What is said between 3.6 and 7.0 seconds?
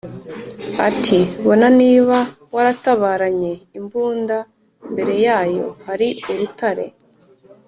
imbunda, imbere yayo hali urutare!